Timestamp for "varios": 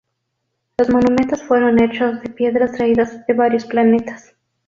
3.35-3.65